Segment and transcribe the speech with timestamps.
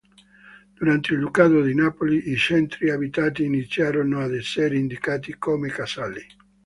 [0.73, 6.25] Durante il ducato di Napoli, i centri abitati iniziarono ad essere indicati come casali.